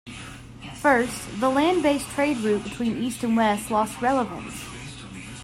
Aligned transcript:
First, 0.81 1.39
the 1.39 1.47
land 1.51 1.83
based 1.83 2.07
trade 2.07 2.37
route 2.37 2.63
between 2.63 2.97
east 3.03 3.23
and 3.23 3.37
west 3.37 3.69
lost 3.69 4.01
relevance. 4.01 4.65